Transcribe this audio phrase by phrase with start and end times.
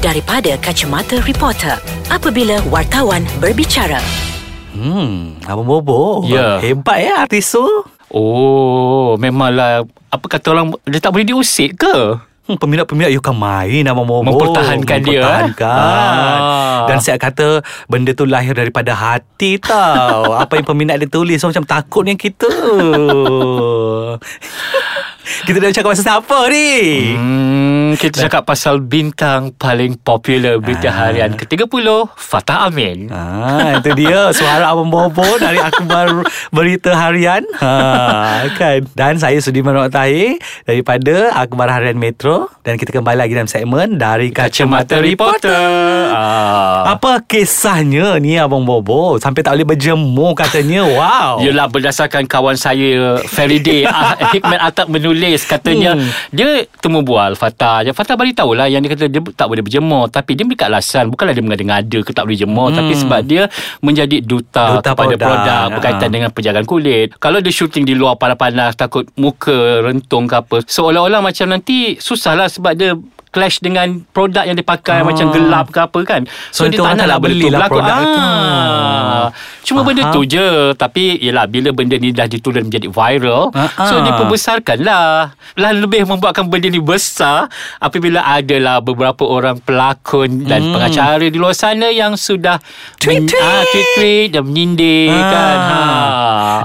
[0.00, 1.76] daripada kacamata reporter
[2.08, 4.00] apabila wartawan berbicara.
[4.72, 6.24] Hmm, Abang Bobo.
[6.24, 6.56] Ya.
[6.56, 7.60] Hebat ya artis tu.
[8.08, 12.16] Oh, memanglah apa kata orang dia tak boleh diusik ke?
[12.48, 14.24] Hmm, peminat-peminat you kan main Abang Bobo.
[14.24, 15.20] Mempertahankan dia, eh?
[15.20, 16.38] Mempertahankan.
[16.40, 16.88] Ah.
[16.88, 20.32] Dan saya kata benda tu lahir daripada hati tau.
[20.42, 22.48] Apa yang peminat dia tulis so, macam takut dengan kita.
[25.40, 26.70] kita dah cakap pasal siapa ni?
[27.14, 31.06] Hmm, kita cakap pasal bintang paling popular berita Ah.
[31.06, 33.06] harian ke-30, Fatah Amin.
[33.08, 37.46] Ha, itu dia suara Abang Bobo dari akhbar berita harian.
[37.62, 37.72] Ha,
[38.58, 38.82] kan.
[38.92, 44.34] Dan saya Sudirman Tahir daripada akhbar harian Metro dan kita kembali lagi dalam segmen dari
[44.34, 45.62] Kacamata Reporter.
[46.10, 46.96] Ah.
[46.96, 53.20] Apa kisahnya ni Abang Bobo Sampai tak boleh berjemur katanya Wow Yelah berdasarkan kawan saya
[53.22, 56.06] Faraday ah, Hikmat Atap menulis Katanya Hmm.
[56.30, 59.60] Dia temu bual Fatah Yang Fatah bagi tahu lah Yang dia kata dia tak boleh
[59.60, 62.76] berjemur Tapi dia berikan alasan Bukanlah dia mengada-ngada Ke tak boleh jemur hmm.
[62.76, 63.42] Tapi sebab dia
[63.80, 65.18] Menjadi duta, Duta Kepada produk.
[65.20, 66.12] produk, Berkaitan Ah.
[66.12, 71.20] dengan penjagaan kulit Kalau dia syuting di luar panas-panas Takut muka rentung ke apa Seolah-olah
[71.20, 72.94] macam nanti Susah lah sebab dia
[73.30, 74.70] Clash dengan produk yang dia Ah.
[74.70, 77.58] pakai Macam gelap ke apa kan So, dia nanti orang tak nak benda tu belilah
[77.60, 77.72] berlaku.
[77.72, 78.20] produk itu.
[78.20, 79.26] Ah.
[79.60, 80.14] Cuma benda Faham.
[80.14, 84.00] tu je Tapi yelah Bila benda ni dah ditulis menjadi viral Ah, So ah.
[84.00, 85.06] dia pembesarkan lah
[85.54, 87.46] Lah lebih membuatkan benda ni besar
[87.78, 90.72] Apabila adalah beberapa orang pelakon Dan Hmm.
[90.74, 92.58] pengacara di luar sana Yang sudah
[92.96, 93.38] Tweet-tweet.
[93.38, 95.80] ah, Tweet-tweet dan menyindir kan ha.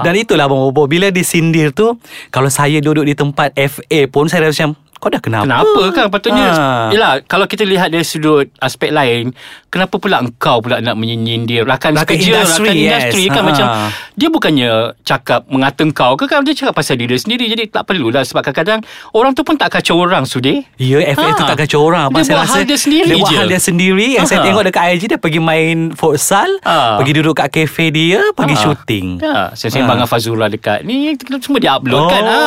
[0.00, 1.94] Dan itulah Abang Bobo Bila disindir tu
[2.28, 6.06] Kalau saya duduk di tempat FA pun Saya rasa macam Kau dah kenapa Kenapa kan
[6.08, 6.88] patutnya Ha.
[6.88, 9.28] Yelah Kalau kita lihat dari sudut Aspek lain
[9.66, 12.86] Kenapa pula engkau pula Nak menyindir Rakan, Rakan kerja industri, Rakan yes.
[13.04, 13.46] industri kan Ha.
[13.46, 13.66] macam
[14.12, 18.22] Dia bukannya Cakap mengata engkau ke kan Dia cakap pasal diri sendiri Jadi tak perlulah
[18.22, 18.80] Sebab kadang-kadang
[19.10, 21.34] Orang tu pun tak kacau orang Sudi Ya FA Ha.
[21.34, 23.36] tu tak kacau orang Dia saya buat rasa hal dia sendiri Dia buat je.
[23.36, 24.44] hal dia sendiri Yang saya Ha.
[24.46, 26.96] tengok dekat IG Dia pergi main futsal Ha.
[26.96, 28.62] Pergi duduk kat kafe dia Pergi Ha.
[28.62, 29.74] syuting Ya, saya Ha.
[29.74, 32.22] sembang dengan Fazura dekat ni semua dia upload kan.
[32.22, 32.40] Ha.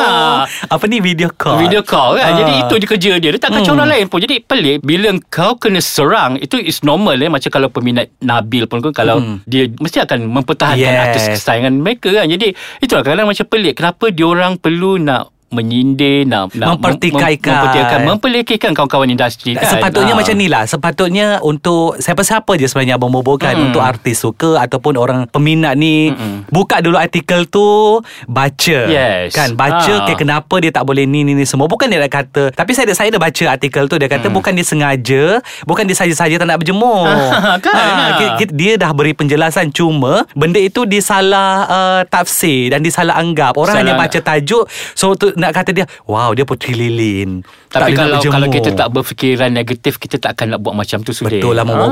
[0.68, 2.38] Apa ni video call Video call kan Ah.
[2.40, 3.78] Jadi itu je kerja dia Dia tak kacau Hmm.
[3.78, 7.68] orang lain pun Jadi pelik Bila kau kena serang Itu is normal eh Macam kalau
[7.68, 9.38] peminat Nabil pun kan Kalau Hmm.
[9.44, 11.02] dia Mesti akan mempertahankan Yes.
[11.02, 16.50] Artis kesayangan mereka kan Jadi itulah kadang-kadang macam pelik Kenapa diorang perlu nak menyindir nak,
[16.52, 17.18] nak Mempertikaikan.
[17.44, 20.18] mem, mempertikaikan memperlekehkan kawan-kawan industri kan Sepatutnya Ah.
[20.18, 23.64] macam ni lah Sepatutnya untuk Siapa-siapa je sebenarnya Abang Bobo kan Mm.
[23.68, 26.46] Untuk artis suka Ataupun orang peminat ni Mm-mm.
[26.48, 29.32] Buka dulu artikel tu Baca Yes.
[29.32, 32.50] Kan baca okay, Kenapa dia tak boleh ni ni ni semua Bukan dia nak kata
[32.50, 34.32] Tapi saya saya dah baca artikel tu Dia kata Mm.
[34.32, 35.24] bukan dia sengaja
[35.64, 37.10] Bukan dia saja-saja tak nak berjemur
[37.64, 37.74] kan?
[37.74, 43.18] Ah, ki- ki- Dia dah beri penjelasan Cuma Benda itu disalah uh, tafsir Dan disalah
[43.18, 47.40] anggap Orang Salah- hanya baca tajuk So tu nak kata dia Wow dia putri lilin
[47.70, 51.10] Tapi nak kalau kalau kita tak berfikiran negatif Kita tak akan nak buat macam tu
[51.10, 51.38] sudah.
[51.38, 51.86] Betul lah Momo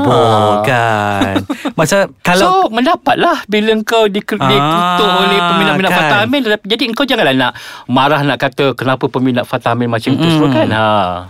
[0.61, 1.39] kan?
[1.79, 5.97] Macam kalau so mendapatlah bila kau di, Ah, dikutuk oleh peminat-peminat kan.
[5.97, 6.41] Fatah Amin.
[6.59, 7.51] Jadi kau janganlah nak
[7.85, 10.67] marah nak kata kenapa peminat Fatah Amin macam tu semua kan?
[10.69, 10.85] Ha.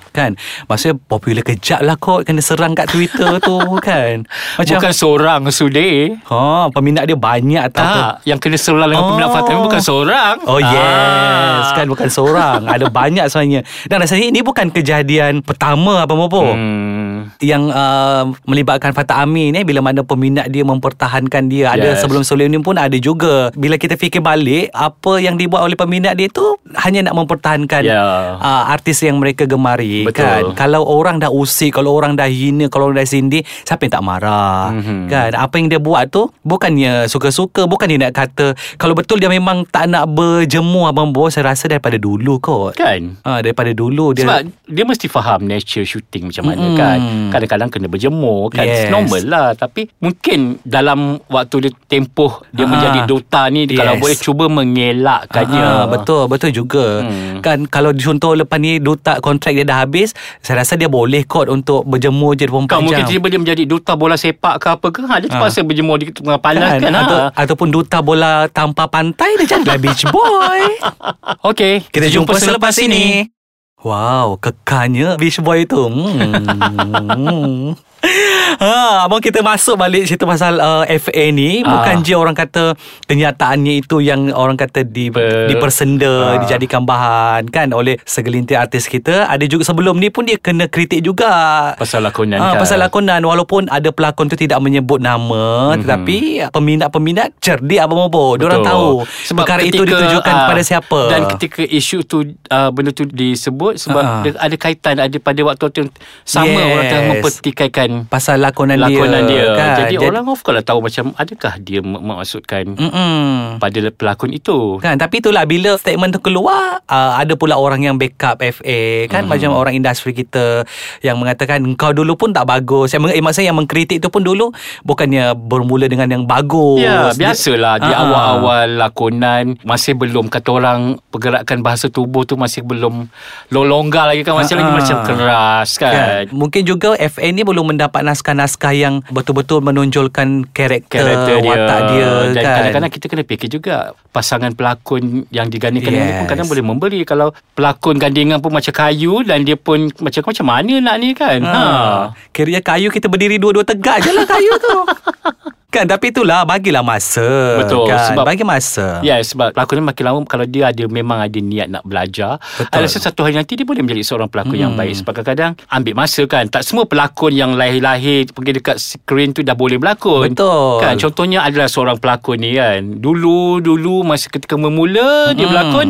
[0.09, 0.31] Kan?
[0.65, 3.55] Maksudnya popular kejap lah kot Kena serang kat Twitter tu
[3.85, 4.25] kan?
[4.55, 5.93] Macam bukan seorang sudah
[6.25, 6.39] ha,
[6.69, 9.09] Peminat dia banyak tak yang kena serang dengan Oh.
[9.09, 10.35] peminat Fatah Amin bukan seorang.
[10.43, 11.75] Oh yes Ah.
[11.75, 11.85] Kan?
[11.87, 12.65] Bukan seorang.
[12.65, 13.61] Ada banyak sebenarnya.
[13.85, 16.98] Dan rasanya ini bukan kejadian Pertama Bobo hmm.
[17.39, 22.03] Yang uh, melibatkan Fatah Amin eh bila mana peminat dia mempertahankan dia ada Yes.
[22.03, 26.27] sebelum-sebelum ni pun ada juga bila kita fikir balik apa yang dibuat oleh peminat dia
[26.27, 26.43] tu
[26.77, 28.35] hanya nak mempertahankan Ya.
[28.35, 30.19] uh, artis yang mereka gemari Betul.
[30.19, 33.93] kan kalau orang dah usik kalau orang dah hina kalau orang dah sindir siapa yang
[33.93, 35.07] tak marah Mhm.
[35.07, 39.27] kan apa yang dia buat tu bukannya suka-suka bukan dia nak kata kalau betul dia
[39.27, 44.11] memang tak nak berjemur abang bos saya rasa daripada dulu kot kan ha, daripada dulu
[44.11, 46.75] dia Sebab dia mesti faham nature shooting macam mana Mm-mm.
[46.75, 46.99] kan.
[47.29, 48.63] Kadang-kadang kena berjemur kan.
[48.63, 48.89] Yes.
[48.89, 49.47] Normal lah.
[49.53, 52.69] Tapi mungkin dalam waktu dia tempoh dia Ah.
[52.69, 53.65] menjadi duta ni.
[53.67, 54.01] Kalau Yes.
[54.01, 55.63] boleh cuba mengelakkannya.
[55.63, 57.01] Ah, betul betul juga.
[57.01, 57.39] Hmm.
[57.39, 61.47] Kan kalau contoh lepas ni duta kontrak dia dah habis, saya rasa dia boleh kot
[61.47, 63.07] untuk berjemur je 24 Kan mungkin jam.
[63.07, 64.99] tiba-tiba dia menjadi duta bola sepak ke apa ke.
[65.01, 66.91] Ha, dia terpaksa berjemur di tengah panas kan.
[66.91, 67.31] Atau, ha.
[67.33, 70.61] ataupun duta bola tanpa pantai dia jadilah beach boy.
[71.49, 71.85] Okey.
[71.87, 73.38] Kita jumpa selepas ini.
[73.79, 75.87] Wow, kekalnya beach boy tu.
[75.87, 77.79] Hmm.
[78.55, 78.73] ha,
[79.03, 81.69] abang kita masuk balik cerita pasal uh, FA ni Ah.
[81.75, 82.73] bukan je orang kata
[83.05, 86.39] kenyataannya itu yang orang kata di Ber- dipersenda, Ah.
[86.39, 89.25] dijadikan bahan kan oleh segelintir artis kita.
[89.25, 91.29] Ada juga sebelum ni pun dia kena kritik juga.
[91.75, 95.35] Pasal lakonan Ah, kan pasal lakonan walaupun ada pelakon tu tidak menyebut nama
[95.69, 95.79] mm-hmm.
[95.79, 96.17] tetapi
[96.49, 98.35] peminat-peminat cerdik abang Bobo.
[98.35, 100.99] Diorang tahu sebab perkara itu ketika, ditujukan ah, kepada siapa.
[101.07, 102.17] dan ketika isu tu
[102.47, 104.21] uh, benda tu disebut sebab Ah.
[104.21, 105.81] dia ada kaitan ada pada waktu tu
[106.23, 106.71] sama Yes.
[106.71, 109.75] orang tengah mempertikaikan pasal lakonan, lakonan dia, kan.
[109.79, 113.57] jadi Jad- orang of course lah tahu macam adakah dia mak- maksudkan Mm-mm.
[113.57, 117.95] pada pelakon itu Kan tapi itulah bila statement tu keluar uh, ada pula orang yang
[117.95, 119.29] backup FA kan Hmm.
[119.29, 120.63] macam orang industri kita
[120.99, 122.89] yang mengatakan kau dulu pun tak bagus.
[122.89, 124.49] Yang eh, maksudnya yang mengkritik tu pun dulu
[124.81, 126.79] bukannya bermula dengan yang bagus.
[126.79, 127.99] Ya, biasalah di Ah.
[127.99, 133.09] awal-awal lakonan masih belum kata orang pergerakan bahasa tubuh tu masih belum
[133.49, 134.75] lo- longgar lagi kan masih lagi Ah.
[134.75, 135.91] macam keras kan.
[135.91, 136.23] Kan?
[136.31, 138.01] Mungkin juga FA ni belum mendapat
[138.33, 142.55] naskah-naskah yang betul-betul menonjolkan karakter, karakter dia watak dia dan kan.
[142.61, 143.75] kadang-kadang kita kena fikir juga
[144.13, 146.01] pasangan pelakon yang digandingkan yes.
[146.05, 146.17] Yes.
[146.21, 150.45] pun kadang boleh memberi kalau pelakon gandingan pun macam kayu dan dia pun macam macam
[150.45, 152.15] mana nak ni kan ha, Ha.
[152.31, 154.77] Kiranya kayu kita berdiri dua-dua tegak je lah kayu tu.
[155.69, 157.61] kan tapi itulah bagilah masa.
[157.61, 158.01] Betul, Kan?
[158.09, 158.97] sebab- bagi masa.
[158.99, 162.73] Ya sebab pelakon ni makin lama kalau dia ada memang ada niat nak belajar Betul.
[162.73, 164.63] ada satu hari nanti dia boleh menjadi seorang pelakon hmm.
[164.63, 169.29] yang baik sebab kadang-kadang ambil masa kan tak semua pelakon yang lahir-lahir pergi dekat skrin
[169.29, 170.81] tu dah boleh berlakon Betul.
[170.81, 175.51] kan contohnya adalah seorang pelakon ni kan dulu-dulu masa ketika memula dia Hmm.
[175.51, 175.87] berlakon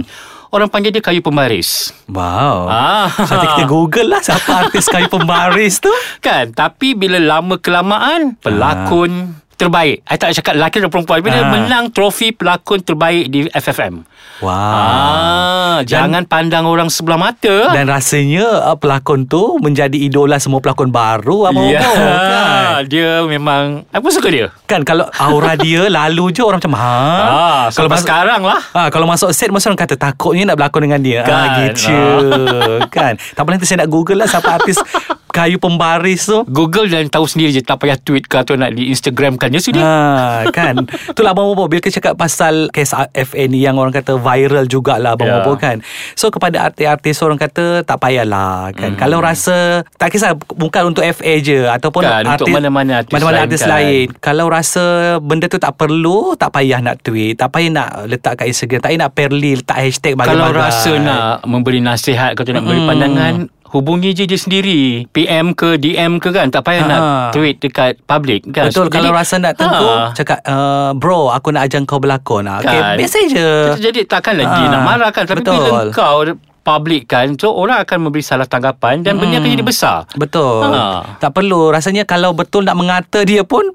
[0.49, 2.65] orang panggil dia kayu pembaris Wow.
[2.65, 3.07] Ah.
[3.07, 5.93] Nanti kita google lah siapa artis kayu pembaris tu.
[6.17, 11.51] Kan Tapi bila lama kelamaan Pelakon Terbaik I tak cakap lelaki dan perempuan Bila Ah.
[11.51, 14.07] menang trofi pelakon terbaik di FFM
[14.39, 14.55] Wow.
[14.55, 17.71] Ah, jangan pandang orang sebelah mata.
[17.71, 22.87] Dan rasanya uh, pelakon tu menjadi idola semua pelakon baru apa ya, kan.
[22.87, 24.47] dia memang aku suka dia.
[24.63, 26.95] Kan kalau aura dia lalu je orang macam ha.
[27.19, 28.61] Ah, kalau masuk sekarang lah.
[28.71, 31.19] Ah, kalau masuk set mesti orang kata takutnya nak berlakon dengan dia.
[31.21, 31.99] Kan, Ah, gitu.
[32.87, 33.19] kan.
[33.19, 34.79] Tak boleh nanti saya nak google lah siapa artis
[35.29, 36.41] kayu pembaris tu.
[36.45, 39.59] Google dan tahu sendiri je tak payah tweet ke atau nak di Instagram kan dia
[39.59, 39.81] sudah.
[39.81, 39.95] Ha,
[40.49, 40.75] kan
[41.07, 45.13] Itulah Abang Bobo Bila kita cakap pasal Kes FA ni Yang orang kata viral jugalah
[45.13, 45.39] Abang Ya.
[45.39, 45.79] Bobo kan
[46.13, 51.33] So kepada artis-artis Orang kata Tak payahlah kan Kalau rasa Tak kisah Bukan untuk FA
[51.37, 52.01] je Ataupun.
[52.01, 53.69] Kan, untuk mana-mana artis Mana-mana lain artis kan.
[53.71, 54.85] lain Kalau rasa
[55.19, 58.89] Benda tu tak perlu Tak payah nak tweet Tak payah nak letak kat Instagram Tak
[58.89, 62.89] payah nak perli Letak hashtag Kalau bagai-bagai rasa nak memberi nasihat Kalau nak memberi Mm-mm.
[62.89, 63.33] pandangan
[63.69, 65.05] Hubungi je dia sendiri.
[65.07, 66.49] PM ke DM ke kan?
[66.49, 66.89] Tak payah Ha.
[66.89, 67.01] nak
[67.31, 68.67] tweet dekat public kan?
[68.67, 68.89] Betul.
[68.89, 70.11] Kalau rasa nak tegur Ha.
[70.11, 72.45] Cakap uh, Bro aku nak ajak kau berlakon.
[72.45, 72.95] Ha, okay, Kan.
[72.97, 73.49] Biasa je.
[73.77, 75.23] Jadi takkanlah Ah, nak marah kan?
[75.23, 75.53] Tapi betul.
[75.53, 76.25] bila kau
[76.59, 79.97] public kan So orang akan memberi salah tanggapan Dan benda akan jadi besar.
[80.13, 80.65] Betul.
[80.65, 81.17] Ha.
[81.17, 81.69] Tak perlu.
[81.69, 83.69] Rasanya kalau betul nak mengata dia pun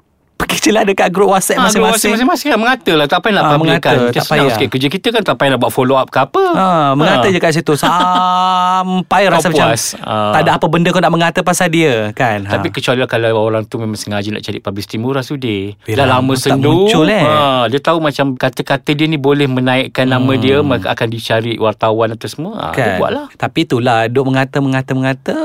[0.65, 3.51] Je lah dekat grup WhatsApp Ah, masing-masing Masing-masing kan mengata lah Tak payah nak Ah,
[3.53, 4.49] public mengata, kan tak Just payah.
[4.49, 7.29] sikit Kerja kita kan tak payah nak buat follow up ke apa Ha, mengata Ah.
[7.29, 9.67] je kat situ Sampai rasa macam.
[10.01, 10.33] Ah.
[10.33, 13.77] Tak ada apa benda kau nak mengata pasal dia kan Tapi kecuali kalau orang tu
[13.77, 15.77] memang sengaja nak cari publicity murah sudi.
[15.79, 16.89] Eh, Dah lama tak sendu.
[16.89, 17.21] muncul, eh.
[17.21, 20.41] Ha, dia tahu macam kata-kata dia ni boleh menaikkan nama Hmm.
[20.41, 22.53] dia akan dicari wartawan atau semua.
[22.55, 23.25] Ha, Dia kan buatlah.
[23.35, 25.35] Tapi itulah Duk mengata Mengata Mengata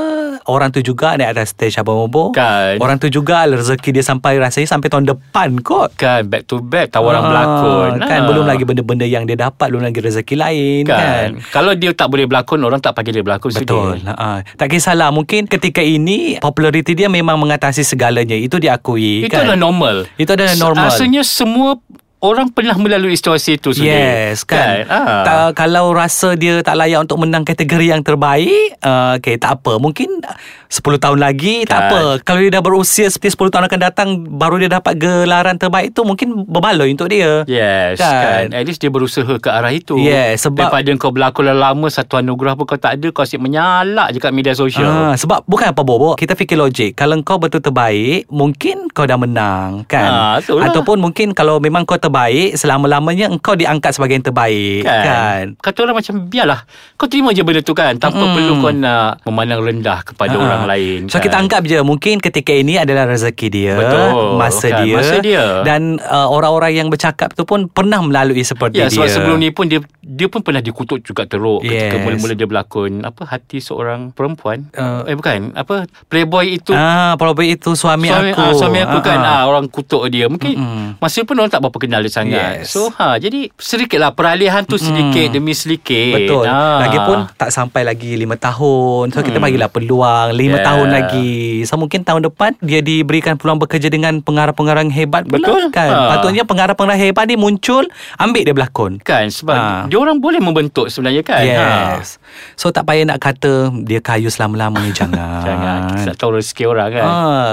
[0.43, 2.77] Orang tu juga Naik atas stage Abang Bobo Kan.
[2.77, 6.89] Orang tu juga Rezeki dia sampai Rasanya sampai tahun depan kot Kan back to back
[6.89, 7.91] tawaran Ah, berlakon.
[8.01, 8.27] Kan Ha.
[8.27, 11.29] belum lagi benda-benda yang dia dapat Belum lagi rezeki lain kan, kan.
[11.49, 13.99] Kalau dia tak boleh berlakon orang tak panggil dia berlakon Betul.
[13.99, 14.07] sudi.
[14.07, 15.09] Ha, tak kisahlah.
[15.09, 18.33] Mungkin ketika ini populariti dia memang mengatasi segalanya.
[18.33, 19.23] Itu diakui.
[19.23, 19.45] Itu kan?
[19.45, 19.95] adalah normal.
[20.15, 20.87] Itu adalah normal.
[20.87, 21.77] Rasanya semua
[22.21, 23.89] orang pernah melalui situasi itu sudi.
[23.89, 25.23] Yes kan, Ah.
[25.23, 29.75] Ta, Kalau rasa dia tak layak Untuk menang kategori yang terbaik uh, Okay tak apa
[29.75, 30.21] Mungkin
[30.67, 31.85] 10 tahun lagi Tak Kan.
[31.87, 35.91] apa Kalau dia dah berusia Seperti 10 tahun akan datang Baru dia dapat gelaran terbaik
[35.91, 38.47] tu Mungkin berbaloi untuk dia Yes Kan.
[38.47, 38.53] kan.
[38.53, 42.53] At least dia berusaha ke arah itu Yes, sebab- Daripada kau berlakon lama Satu anugerah
[42.53, 45.81] pun kau tak ada Kau asyik menyalak je kat media sosial Ah, sebab bukan apa
[45.81, 50.69] bobo Kita fikir logik Kalau kau betul terbaik Mungkin kau dah menang Kan Ah, lah.
[50.69, 52.10] Ataupun mungkin Kalau memang kau terbaik
[52.53, 55.43] Selama-lamanya Engkau diangkat sebagai yang terbaik Kan, kan.
[55.57, 56.59] Kata orang macam Biarlah
[56.93, 58.35] Kau terima je benda tu kan Tanpa Mm-mm.
[58.35, 60.41] perlu kau nak Memandang rendah Kepada Ah.
[60.41, 61.23] orang lain So kan.
[61.23, 65.45] kita anggap je Mungkin ketika ini adalah rezeki dia Betul, Masa kan, dia masa dia.
[65.61, 69.49] Dan uh, orang-orang yang bercakap tu pun Pernah melalui seperti Ya dia sebab sebelum ni
[69.49, 72.03] pun Dia dia pun pernah dikutuk juga teruk Ketika Yes.
[72.03, 77.53] mula-mula dia berlakon Apa hati seorang perempuan Uh, Eh bukan Apa Playboy itu Ah, Probably
[77.53, 79.31] itu suami, suami, aku ah, suami aku Ah, kan ah.
[79.37, 80.87] ah, orang kutuk dia mungkin Mm-mm.
[80.97, 82.53] masa pun orang tak berapa kenal dia sangat.
[82.59, 82.69] Yes.
[82.69, 86.13] So ha jadi sedikitlah peralihan tu sedikit demi sedikit.
[86.13, 86.81] Betul Ha.
[86.81, 89.45] Lagipun tak sampai lagi 5 tahun So kita Hmm.
[89.45, 90.63] bagilah peluang 5 Yeah.
[90.63, 95.63] tahun lagi So mungkin tahun depan Dia diberikan peluang bekerja Dengan pengarah-pengarah hebat pula Betul.
[95.69, 96.07] kan Ha.
[96.11, 99.65] Patutnya pengarah-pengarah hebat ni muncul Ambil dia berlakon kan sebab Ha.
[99.85, 101.41] dia orang boleh membentuk sebenarnya kan.
[101.41, 102.17] Yes
[102.55, 105.43] So tak payah nak kata Dia kayu selama-lamanya Jangan Ha.
[105.43, 107.05] Jangan kita tak tahu rezeki orang kan.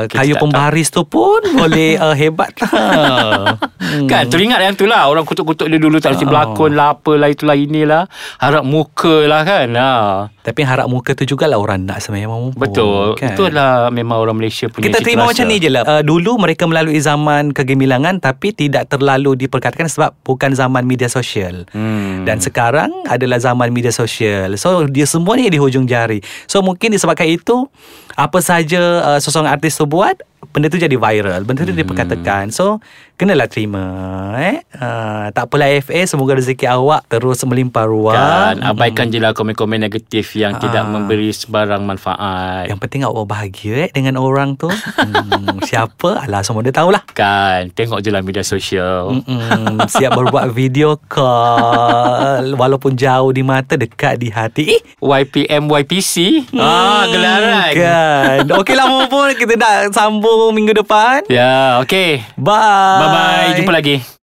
[0.07, 2.69] Kita kayu pembaris tu pun boleh uh, hebat lah.
[2.69, 3.45] tahu.
[4.07, 6.31] Kan teringat yang tu lah Orang kutuk-kutuk dia dulu Tak mesti Oh.
[6.31, 9.91] berlakon lah Apalah itulah inilah Harap muka lah kan ha.
[10.31, 12.57] Tapi harap muka tu jugalah orang nak sebenarnya mampu.
[12.57, 13.35] Betul kan?
[13.35, 15.31] Itulah memang orang Malaysia punya Kita terima rasa.
[15.35, 20.15] macam ni je lah uh, Dulu mereka melalui zaman kegemilangan Tapi tidak terlalu diperkatakan Sebab
[20.23, 22.23] bukan zaman media sosial hmm.
[22.23, 26.91] Dan sekarang adalah zaman media sosial So dia semua ni di hujung jari So mungkin
[26.91, 27.67] disebabkan itu
[28.15, 30.17] Apa saja uh, seseorang artis tu buat
[30.49, 31.79] Benda tu jadi viral Benda tu Hmm.
[31.79, 32.79] diperkatakan So
[33.19, 33.83] kenalah terima
[34.39, 34.63] eh?
[34.73, 39.77] uh, Tak apalah FA Semoga rezeki awak terus melimpah ruah Kan Abaikan je lah komen-komen
[39.77, 40.87] negatif Yang tidak Ah.
[40.87, 46.23] memberi sebarang manfaat Yang penting awak bahagia eh, dengan orang tu hmm, Siapa?
[46.23, 52.55] Alah semua dia tahulah Kan Tengok je lah media sosial Mm-mm, siap berbuat video call
[52.55, 54.63] walaupun jauh di mata dekat di hati.
[54.71, 58.39] Eh, YPM YPC Ah gelaran kan.
[58.55, 61.27] Okeylah Mumpun kita nak sambung minggu depan.
[61.27, 63.08] Ya okay Bye.
[63.13, 63.57] Bye-bye.
[63.59, 64.18] Jumpa lagi